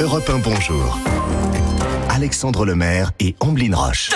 Europe 0.00 0.30
1 0.30 0.38
Bonjour. 0.38 0.96
Alexandre 2.08 2.64
Lemaire 2.64 3.10
et 3.18 3.34
Amblin 3.40 3.74
Roche. 3.74 4.10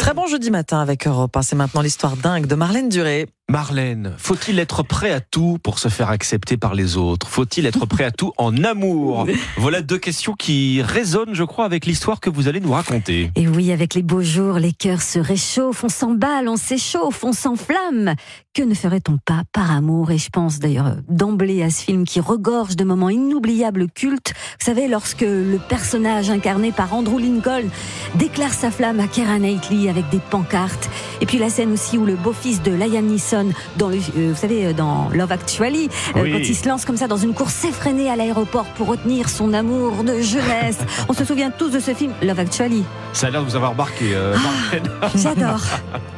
Très 0.00 0.14
bon 0.14 0.26
jeudi 0.26 0.50
matin 0.50 0.80
avec 0.80 1.06
Europe 1.06 1.36
1. 1.36 1.42
C'est 1.42 1.56
maintenant 1.56 1.80
l'histoire 1.80 2.16
dingue 2.16 2.46
de 2.46 2.54
Marlène 2.54 2.88
Duré. 2.88 3.26
Marlène, 3.50 4.12
faut-il 4.18 4.58
être 4.58 4.82
prêt 4.82 5.10
à 5.10 5.20
tout 5.20 5.56
pour 5.62 5.78
se 5.78 5.88
faire 5.88 6.10
accepter 6.10 6.58
par 6.58 6.74
les 6.74 6.98
autres? 6.98 7.28
Faut-il 7.28 7.64
être 7.64 7.86
prêt 7.86 8.04
à 8.04 8.10
tout 8.10 8.32
en 8.36 8.62
amour? 8.62 9.26
Voilà 9.56 9.80
deux 9.80 9.96
questions 9.96 10.34
qui 10.34 10.82
résonnent, 10.82 11.32
je 11.34 11.44
crois, 11.44 11.64
avec 11.64 11.86
l'histoire 11.86 12.20
que 12.20 12.28
vous 12.28 12.46
allez 12.46 12.60
nous 12.60 12.72
raconter. 12.72 13.30
Et 13.36 13.48
oui, 13.48 13.72
avec 13.72 13.94
les 13.94 14.02
beaux 14.02 14.20
jours, 14.20 14.58
les 14.58 14.74
cœurs 14.74 15.00
se 15.00 15.18
réchauffent, 15.18 15.82
on 15.82 15.88
s'emballe, 15.88 16.46
on 16.46 16.56
s'échauffe, 16.56 17.24
on 17.24 17.32
s'enflamme. 17.32 18.14
Que 18.52 18.62
ne 18.62 18.74
ferait-on 18.74 19.16
pas 19.24 19.44
par 19.54 19.70
amour? 19.70 20.10
Et 20.10 20.18
je 20.18 20.28
pense 20.28 20.58
d'ailleurs 20.58 20.96
d'emblée 21.08 21.62
à 21.62 21.70
ce 21.70 21.84
film 21.84 22.04
qui 22.04 22.20
regorge 22.20 22.76
de 22.76 22.84
moments 22.84 23.08
inoubliables 23.08 23.88
cultes. 23.88 24.34
Vous 24.60 24.66
savez, 24.66 24.88
lorsque 24.88 25.22
le 25.22 25.58
personnage 25.70 26.28
incarné 26.28 26.70
par 26.70 26.92
Andrew 26.92 27.18
Lincoln 27.18 27.68
déclare 28.16 28.52
sa 28.52 28.70
flamme 28.70 29.00
à 29.00 29.06
Keira 29.06 29.37
Knightley 29.38 29.88
avec 29.88 30.08
des 30.10 30.18
pancartes. 30.18 30.88
Et 31.20 31.26
puis 31.26 31.38
la 31.38 31.50
scène 31.50 31.72
aussi 31.72 31.98
où 31.98 32.04
le 32.06 32.14
beau-fils 32.16 32.62
de 32.62 32.70
Liam 32.72 33.06
Neeson, 33.06 33.50
dans 33.76 33.88
le, 33.88 33.96
euh, 33.96 34.30
vous 34.32 34.36
savez, 34.40 34.72
dans 34.72 35.08
Love 35.12 35.32
Actually, 35.32 35.88
euh, 36.16 36.22
Oui. 36.22 36.32
quand 36.32 36.38
il 36.38 36.54
se 36.56 36.68
lance 36.68 36.84
comme 36.84 36.96
ça 36.96 37.06
dans 37.08 37.16
une 37.16 37.34
course 37.34 37.64
effrénée 37.64 38.10
à 38.10 38.16
l'aéroport 38.16 38.66
pour 38.76 38.88
retenir 38.88 39.28
son 39.28 39.52
amour 39.54 40.04
de 40.04 40.20
jeunesse. 40.20 40.78
On 41.08 41.12
se 41.12 41.24
souvient 41.24 41.50
tous 41.50 41.70
de 41.70 41.80
ce 41.80 41.94
film, 41.94 42.12
Love 42.22 42.40
Actually. 42.40 42.84
Ça 43.12 43.28
a 43.28 43.30
l'air 43.30 43.42
de 43.44 43.48
vous 43.50 43.56
avoir 43.56 43.74
marqué, 43.74 44.10
euh, 44.14 44.34
Marlène. 44.36 44.90
J'adore. 45.14 45.60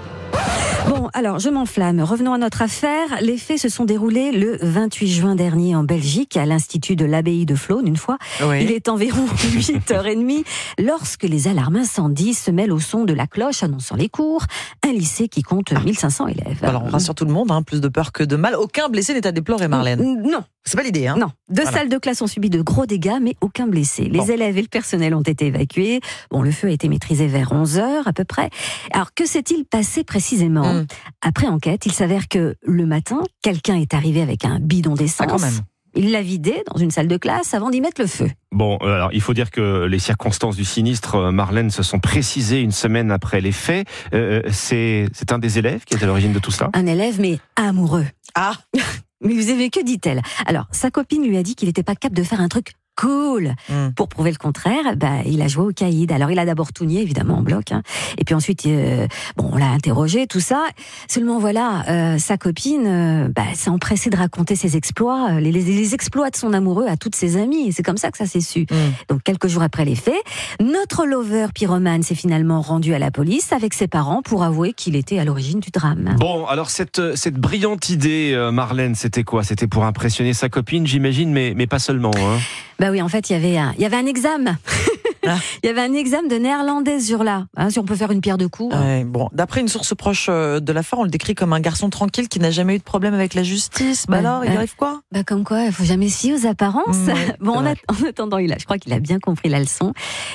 Bon, 0.91 1.09
alors 1.13 1.39
je 1.39 1.49
m'enflamme. 1.51 2.01
Revenons 2.01 2.33
à 2.33 2.39
notre 2.39 2.63
affaire. 2.63 3.21
Les 3.21 3.39
faits 3.39 3.61
se 3.61 3.69
sont 3.69 3.85
déroulés 3.85 4.33
le 4.33 4.59
28 4.61 5.07
juin 5.07 5.35
dernier 5.37 5.77
en 5.77 5.85
Belgique, 5.85 6.37
à 6.37 6.47
l'Institut 6.47 6.97
de 6.97 7.05
l'abbaye 7.05 7.47
de 7.47 7.55
Flône, 7.55 7.87
une 7.87 7.97
fois. 7.97 8.19
Oui. 8.43 8.65
Il 8.65 8.73
est 8.73 8.89
environ 8.89 9.25
8h30 9.37 10.45
lorsque 10.81 11.23
les 11.23 11.47
alarmes 11.47 11.77
incendies 11.77 12.35
se 12.35 12.51
mêlent 12.51 12.73
au 12.73 12.81
son 12.81 13.05
de 13.05 13.13
la 13.13 13.29
cloche 13.29 13.63
annonçant 13.63 13.95
les 13.95 14.09
cours. 14.09 14.47
Un 14.85 14.91
lycée 14.91 15.29
qui 15.29 15.43
compte 15.43 15.71
1500 15.71 16.27
élèves. 16.27 16.59
Alors 16.63 16.83
on 16.85 16.91
rassure 16.91 17.15
tout 17.15 17.25
le 17.25 17.33
monde, 17.33 17.53
hein, 17.53 17.63
plus 17.63 17.81
de 17.81 17.87
peur 17.87 18.11
que 18.11 18.25
de 18.25 18.35
mal. 18.35 18.57
Aucun 18.57 18.89
blessé 18.89 19.15
n'est 19.15 19.29
à 19.29 19.31
déplorer, 19.31 19.69
Marlène. 19.69 20.21
Non, 20.29 20.43
C'est 20.65 20.77
pas 20.77 20.83
l'idée, 20.83 21.07
hein 21.07 21.17
non. 21.19 21.29
Deux 21.49 21.63
Voilà. 21.63 21.79
salles 21.79 21.89
de 21.89 21.99
classe 21.99 22.21
ont 22.23 22.27
subi 22.27 22.51
de 22.51 22.61
gros 22.63 22.87
dégâts, 22.87 23.19
mais 23.21 23.35
aucun 23.41 23.67
blessé. 23.67 24.05
Les 24.05 24.19
Bon. 24.19 24.27
élèves 24.27 24.59
et 24.59 24.63
le 24.63 24.69
personnel 24.69 25.15
ont 25.15 25.23
été 25.23 25.47
évacués. 25.47 26.01
Bon, 26.31 26.43
le 26.43 26.51
feu 26.53 26.69
a 26.69 26.71
été 26.71 26.89
maîtrisé 26.89 27.27
vers 27.27 27.53
11 27.53 27.79
heures 27.79 28.07
à 28.07 28.13
peu 28.13 28.25
près. 28.25 28.51
Alors, 28.93 29.15
que 29.15 29.27
s'est-il 29.27 29.65
passé 29.65 30.05
précisément 30.05 30.75
Hmm. 30.75 30.87
Après 31.23 31.47
enquête, 31.47 31.87
il 31.87 31.93
s'avère 31.93 32.29
que 32.29 32.55
le 32.63 32.87
matin, 32.87 33.21
quelqu'un 33.43 33.77
est 33.77 33.95
arrivé 33.95 34.21
avec 34.21 34.45
un 34.45 34.61
bidon 34.61 34.95
d'essence. 34.95 35.27
Ah, 35.29 35.31
quand 35.31 35.41
même. 35.41 35.61
Il 35.97 36.13
l'a 36.13 36.23
vidé 36.23 36.63
dans 36.73 36.79
une 36.79 36.93
salle 36.93 37.09
de 37.09 37.17
classe 37.17 37.53
avant 37.53 37.69
d'y 37.71 37.81
mettre 37.81 38.01
le 38.01 38.07
feu. 38.07 38.31
Bon, 38.53 38.79
euh, 38.83 38.95
alors 38.95 39.11
il 39.13 39.21
faut 39.21 39.35
dire 39.35 39.51
que 39.51 39.87
les 39.87 39.99
circonstances 39.99 40.55
du 40.55 40.65
sinistre, 40.65 41.17
euh, 41.17 41.31
Marlène, 41.33 41.71
se 41.71 41.83
sont 41.83 41.99
précisées 41.99 42.61
une 42.61 42.71
semaine 42.71 43.11
après 43.11 43.41
les 43.41 43.51
faits. 43.51 43.89
Euh, 44.15 44.41
c'est 44.53 45.07
c'est 45.13 45.33
un 45.33 45.39
des 45.41 45.59
élèves 45.59 45.85
qui 45.85 45.95
est 45.95 46.03
à 46.03 46.07
l'origine 46.07 46.33
de 46.33 46.39
tout 46.39 46.53
cela? 46.53 46.71
Un 46.75 46.87
élève, 46.87 47.19
mais 47.21 47.39
amoureux. 47.57 48.07
Ah, 48.37 48.53
Mais 49.23 49.35
vous 49.35 49.51
avez 49.51 49.71
que 49.71 49.83
dit-elle. 49.83 50.23
Alors, 50.47 50.67
sa 50.73 50.91
copine 50.91 51.27
lui 51.27 51.37
a 51.37 51.43
dit 51.43 51.55
qu'il 51.55 51.69
n'était 51.69 51.83
pas 51.83 51.95
capable 51.95 52.17
de 52.17 52.23
faire 52.23 52.41
un 52.41 52.49
truc 52.49 52.73
cool. 53.01 53.55
Hmm. 53.69 53.91
Pour 53.97 54.09
prouver 54.09 54.31
le 54.31 54.37
contraire, 54.37 54.97
bah, 54.97 55.23
il 55.25 55.41
a 55.43 55.49
joué 55.49 55.65
au 55.65 55.73
caïd. 55.73 56.13
Alors, 56.13 56.31
il 56.31 56.39
a 56.39 56.45
d'abord 56.45 56.73
tout 56.73 56.85
nié, 56.85 57.01
évidemment, 57.01 57.39
en 57.39 57.43
bloc. 57.43 57.73
hein. 57.73 57.83
Et 58.19 58.25
puis 58.25 58.35
ensuite, 58.35 58.67
euh, 58.67 59.07
bon, 59.37 59.51
on 59.53 59.57
l'a 59.57 59.71
interrogé, 59.71 60.27
tout 60.27 60.41
ça. 60.41 60.65
Seulement, 61.09 61.39
voilà, 61.39 61.85
euh, 61.89 62.19
sa 62.19 62.37
copine 62.37 62.87
euh, 62.87 63.29
bah, 63.35 63.43
s'est 63.55 63.71
empressée 63.71 64.11
de 64.11 64.17
raconter 64.17 64.57
ses 64.57 64.77
exploits, 64.77 65.31
euh, 65.33 65.41
les, 65.41 65.53
les- 65.53 65.63
les 65.63 65.95
exploits 65.95 66.31
de 66.31 66.37
son 66.37 66.53
amoureux 66.53 66.87
à 66.89 66.97
toutes 66.97 67.15
ses 67.15 67.37
amies. 67.37 67.69
Et 67.69 67.73
c'est 67.73 67.83
comme 67.83 67.97
ça 67.97 68.11
que 68.11 68.19
ça 68.19 68.27
s'est 68.27 68.41
su. 68.41 68.67
Hmm. 68.71 68.75
Donc, 69.09 69.23
quelques 69.23 69.47
jours 69.49 69.63
après 69.63 69.85
les 69.85 69.95
faits, 69.95 70.15
notre 70.61 71.07
lover 71.07 71.47
pyromane 71.55 72.03
s'est 72.03 72.15
finalement 72.15 72.61
rendu 72.61 72.95
à 72.95 72.99
la 72.99 73.11
police 73.11 73.53
avec 73.53 73.75
ses 73.75 73.89
parents 73.89 74.23
pour 74.23 74.43
avouer 74.43 74.73
qu'il 74.73 74.97
était 74.97 75.19
à 75.19 75.25
l'origine 75.25 75.61
du 75.61 75.71
drame. 75.71 76.17
Bon, 76.19 76.47
alors 76.47 76.71
cette, 76.71 77.17
cette 77.17 77.37
brillante 77.37 77.89
idée, 77.89 78.37
Marlène, 78.53 78.95
c'était 78.95 79.25
quoi? 79.25 79.43
C'était 79.45 79.67
pour 79.67 79.85
impressionner 79.85 80.33
sa 80.35 80.49
copine, 80.49 80.87
j'imagine, 80.87 81.31
mais, 81.33 81.55
mais 81.57 81.67
pas 81.67 81.79
seulement. 81.79 82.11
Hein. 82.17 82.39
Bah 82.79 82.90
oui, 82.91 83.03
en 83.03 83.09
fait, 83.09 83.31
il 83.31 83.33
y 83.35 83.37
avait 83.37 83.59
un, 83.59 83.75
il 83.79 83.83
examen. 84.07 84.59
Ah. 85.27 85.37
Il 85.63 85.67
y 85.67 85.69
avait 85.71 85.83
un 85.83 85.93
examen 85.93 86.29
de 86.29 86.37
néerlandais 86.37 87.01
sur 87.01 87.25
là. 87.25 87.47
Hein, 87.57 87.71
si 87.71 87.79
on 87.79 87.85
peut 87.85 87.97
faire 87.97 88.11
une 88.11 88.21
pierre 88.21 88.39
de 88.39 88.47
coups. 88.47 88.75
Ouais, 88.75 89.05
bon, 89.05 89.29
d'après 89.33 89.61
une 89.61 89.69
source 89.69 89.95
proche 89.95 90.27
euh, 90.29 90.61
de 90.61 90.73
l'affaire, 90.73 90.99
on 90.99 91.05
le 91.05 91.11
décrit 91.11 91.35
comme 91.35 91.53
un 91.53 91.61
garçon 91.61 91.91
tranquille 91.91 92.29
qui 92.29 92.41
n'a 92.41 92.51
jamais 92.51 92.77
eu 92.77 92.79
de 92.79 92.83
problème 92.85 93.15
avec 93.15 93.35
la 93.35 93.43
justice. 93.43 94.07
Bah 94.09 94.19
Ouais, 94.21 94.27
alors, 94.27 94.45
il 94.45 94.51
ouais. 94.51 94.57
arrive 94.57 94.77
quoi? 94.77 95.01
Bah 95.13 95.23
comme 95.25 95.45
quoi, 95.45 95.63
il 95.65 95.73
faut 95.73 95.85
jamais 95.85 96.09
se 96.09 96.19
fier 96.19 96.35
aux 96.35 96.47
apparences. 96.47 96.97
Mm, 96.97 97.09
ouais, 97.09 97.37
bon, 97.41 97.57
en, 97.57 97.67
attendant, 98.07 98.39
il 98.39 98.53
a, 98.53 98.59
je 98.59 98.65
crois 98.65 98.79
qu'il 98.79 98.93
a 98.93 98.99
bien 98.99 99.19
compris 99.19 99.49
la 99.49 99.61
leçon. 99.61 99.93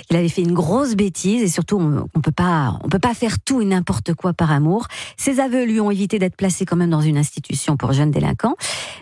Il 0.10 0.16
avait 0.16 0.30
fait 0.30 0.42
une 0.42 0.54
grosse 0.54 0.96
bêtise 0.96 1.42
et 1.42 1.48
surtout, 1.48 1.78
on, 1.78 2.08
on 2.16 2.22
peut 2.22 2.32
pas, 2.32 2.80
on 2.84 2.90
peut 2.90 3.00
pas 3.00 3.14
faire 3.14 3.40
tout 3.40 3.62
et 3.62 3.66
n'importe 3.66 4.14
quoi 4.14 4.34
par 4.34 4.52
amour. 4.52 4.88
Ses 5.18 5.40
aveux 5.40 5.66
lui 5.66 5.80
ont 5.80 5.92
évité 5.92 6.20
d'être 6.20 6.36
placé 6.36 6.66
quand 6.66 6.76
même 6.76 6.90
dans 6.90 7.02
une 7.02 7.18
institution 7.18 7.78
pour 7.78 7.94
jeunes 7.94 8.12
délinquants. 8.12 8.56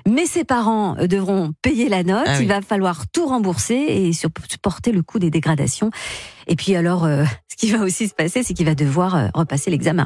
Mais 0.08 0.26
ses 0.26 0.44
parents 0.44 0.96
euh, 1.00 1.08
devront 1.08 1.54
payer 1.62 1.90
la 1.90 2.04
note. 2.04 2.24
Ah 2.26 2.36
oui. 2.38 2.44
Il 2.44 2.48
va 2.48 2.62
falloir 2.62 3.08
tout 3.08 3.26
rembourser 3.26 3.76
et 3.76 4.14
supporter 4.14 4.92
le 4.92 5.02
coût 5.02 5.20
des 5.20 5.30
dégradations. 5.30 5.73
Et 6.48 6.56
puis 6.56 6.76
alors, 6.76 7.06
euh, 7.06 7.24
ce 7.50 7.56
qui 7.56 7.72
va 7.72 7.84
aussi 7.84 8.08
se 8.08 8.14
passer, 8.14 8.44
c'est 8.44 8.54
qu'il 8.54 8.66
va 8.66 8.76
devoir 8.76 9.16
euh, 9.16 9.28
repasser 9.34 9.72
l'examen. 9.72 10.06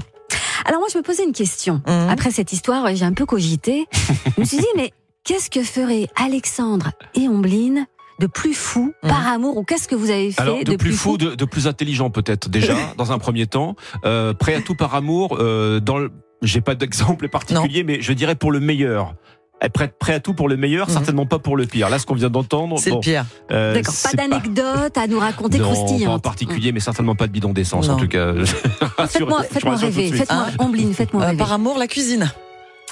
Alors 0.66 0.80
moi, 0.80 0.90
je 0.92 0.98
me 0.98 1.04
posais 1.04 1.24
une 1.24 1.34
question. 1.34 1.82
Mhm. 1.88 2.10
Après 2.10 2.32
cette 2.32 2.52
histoire, 2.54 2.88
j'ai 2.96 3.06
un 3.06 3.14
peu 3.14 3.26
cogité. 3.26 3.86
je 4.36 4.42
me 4.42 4.46
suis 4.46 4.58
dit, 4.58 4.66
mais 4.76 4.92
qu'est-ce 5.24 5.50
que 5.50 5.64
feraient 5.64 6.08
Alexandre 6.16 6.92
et 7.16 7.28
Ombline 7.28 7.86
de 8.20 8.28
plus 8.28 8.54
fou 8.56 8.94
Mhm. 9.04 9.10
par 9.10 9.28
amour 9.28 9.58
ou 9.58 9.64
qu'est-ce 9.64 9.88
que 9.88 9.96
vous 9.96 10.10
avez 10.10 10.32
fait 10.32 10.42
Alors, 10.42 10.64
de, 10.64 10.76
plus 10.76 10.94
fou, 10.94 11.18
de, 11.18 11.36
de 11.36 11.46
plus 11.46 11.68
intelligent 11.68 12.10
peut-être 12.10 12.50
déjà, 12.50 12.76
dans 12.98 13.12
un 13.12 13.20
premier 13.20 13.46
temps. 13.46 13.76
Euh, 14.06 14.34
prêt 14.34 14.56
à 14.56 14.62
tout 14.62 14.76
par 14.76 14.96
amour, 14.96 15.38
euh, 15.40 15.80
dans 15.80 16.00
le... 16.00 16.12
J'ai 16.44 16.62
pas 16.62 16.76
d'exemple 16.76 17.30
particulier, 17.30 17.84
mais 17.84 18.02
je 18.02 18.14
dirais 18.14 18.36
pour 18.36 18.52
le 18.52 18.60
meilleur. 18.60 19.16
Eh, 19.64 19.70
Prêt, 19.70 19.92
prêt 19.98 20.14
à 20.14 20.20
tout 20.20 20.34
pour 20.36 20.48
le 20.50 20.56
meilleur, 20.56 20.88
Mhm. 20.88 20.94
certainement 20.94 21.26
pas 21.26 21.40
pour 21.40 21.58
le 21.58 21.66
pire. 21.66 21.90
Là, 21.90 21.98
ce 21.98 22.06
qu'on 22.06 22.14
vient 22.14 22.30
d'entendre, 22.30 22.78
C'est 22.80 22.92
bon, 22.92 22.98
le 22.98 23.02
pire. 23.02 23.26
euh, 23.52 23.74
D'accord, 23.74 23.96
pas 24.04 24.12
d'anecdote 24.14 24.96
à 24.98 25.08
nous 25.08 25.18
raconter 25.20 25.58
Non, 25.58 25.74
pas 25.74 26.10
en 26.12 26.20
particulier, 26.20 26.72
mais 26.72 26.80
certainement 26.80 27.16
pas 27.16 27.26
de 27.28 27.32
bidon 27.32 27.54
d'essence 27.54 27.90
en 27.90 27.98
tout 27.98 28.08
cas. 28.08 28.34
Faites-moi 29.10 29.42
de 29.76 29.82
rêver, 29.82 30.12
faites-moi 30.12 30.46
Ombline, 30.60 30.94
faites-moi 30.94 31.24
Euh, 31.24 31.26
rêver. 31.28 31.38
par 31.38 31.54
amour, 31.54 31.78
la 31.78 31.88
cuisine. 31.88 32.32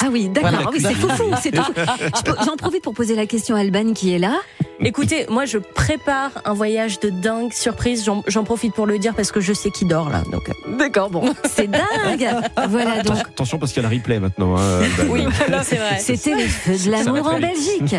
Ah 0.01 0.07
oui, 0.11 0.27
d'accord, 0.27 0.49
Voilà, 0.51 0.65
ah 0.67 0.69
oui, 0.73 0.79
c'est 0.81 0.93
cuisine. 0.93 1.09
fou, 1.11 1.23
c'est 1.41 1.51
tout. 1.51 1.63
J'en 2.45 2.57
profite 2.57 2.83
pour 2.83 2.93
poser 2.93 3.15
la 3.15 3.25
question 3.27 3.55
à 3.55 3.59
Alban 3.59 3.93
qui 3.93 4.13
est 4.13 4.19
là. 4.19 4.33
Écoutez, 4.81 5.25
moi 5.29 5.45
je 5.45 5.57
prépare 5.57 6.31
un 6.45 6.53
voyage 6.53 6.99
de 6.99 7.09
dingue, 7.09 7.53
surprise. 7.53 8.05
J'en- 8.27 8.43
profite 8.43 8.73
pour 8.73 8.85
le 8.85 8.99
dire 8.99 9.13
parce 9.15 9.31
que 9.31 9.39
je 9.39 9.53
sais 9.53 9.71
qui 9.71 9.85
dort 9.85 10.09
là. 10.09 10.21
Donc, 10.31 10.49
euh, 10.49 10.77
D'accord, 10.77 11.09
bon, 11.09 11.33
c'est 11.45 11.67
dingue. 11.67 12.27
Voilà 12.69 13.01
donc. 13.01 13.17
Attention 13.17 13.57
parce 13.57 13.71
qu'il 13.73 13.81
y 13.81 13.85
a 13.85 13.89
le 13.89 13.95
replay 13.95 14.19
maintenant. 14.19 14.55
hein, 14.57 14.81
Alban. 14.99 15.03
oui, 15.13 15.25
c'est 15.63 15.75
vrai. 15.77 15.97
C'était 15.99 16.35
les 16.35 16.47
feux 16.47 16.77
de 16.77 16.91
l'amour 16.91 17.27
en. 17.27 17.39
Belgique. 17.39 17.95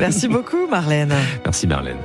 Merci 0.00 0.28
beaucoup, 0.28 0.66
Marlène. 0.68 1.14
Merci 1.44 1.66
Marlène. 1.66 1.98